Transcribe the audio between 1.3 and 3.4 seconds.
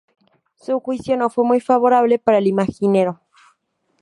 muy favorable para el imaginero.